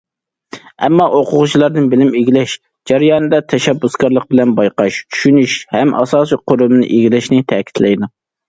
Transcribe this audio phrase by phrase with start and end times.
[0.85, 2.55] ئەمما، ئوقۇغۇچىلاردىن بىلىم ئىگىلەش
[2.91, 8.15] جەريانىدا تەشەببۇسكارلىق بىلەن بايقاش، چۈشىنىش ھەم ئاساسىي قۇرۇلمىنى ئىگىلەشنى تەكىتلەيدۇ.